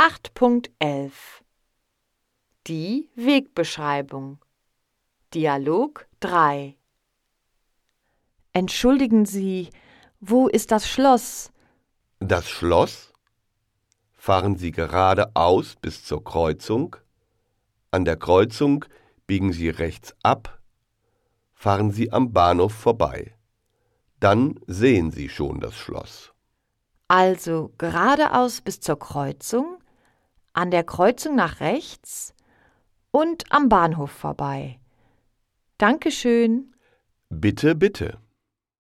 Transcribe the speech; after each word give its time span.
8.11 0.00 1.12
Die 2.66 3.10
Wegbeschreibung 3.16 4.38
Dialog 5.34 6.06
3 6.20 6.74
Entschuldigen 8.54 9.26
Sie, 9.26 9.68
wo 10.18 10.48
ist 10.48 10.70
das 10.70 10.88
Schloss? 10.88 11.52
Das 12.18 12.48
Schloss? 12.48 13.12
Fahren 14.14 14.56
Sie 14.56 14.70
geradeaus 14.70 15.76
bis 15.76 16.02
zur 16.02 16.24
Kreuzung. 16.24 16.96
An 17.90 18.06
der 18.06 18.16
Kreuzung 18.16 18.86
biegen 19.26 19.52
Sie 19.52 19.68
rechts 19.68 20.16
ab. 20.22 20.62
Fahren 21.52 21.90
Sie 21.90 22.10
am 22.10 22.32
Bahnhof 22.32 22.72
vorbei. 22.72 23.34
Dann 24.18 24.60
sehen 24.66 25.10
Sie 25.10 25.28
schon 25.28 25.60
das 25.60 25.76
Schloss. 25.76 26.32
Also 27.08 27.74
geradeaus 27.76 28.62
bis 28.62 28.80
zur 28.80 28.98
Kreuzung, 28.98 29.79
an 30.60 30.70
der 30.70 30.84
Kreuzung 30.84 31.36
nach 31.36 31.60
rechts 31.60 32.34
und 33.10 33.44
am 33.48 33.70
Bahnhof 33.70 34.10
vorbei. 34.10 34.78
Dankeschön. 35.78 36.74
Bitte, 37.30 37.74
bitte. 37.74 38.18